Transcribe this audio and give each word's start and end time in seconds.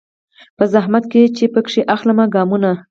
په 0.57 0.63
زحمت 0.73 1.03
چي 1.35 1.45
پکښي 1.53 1.81
اخلمه 1.95 2.25
ګامونه 2.33 2.71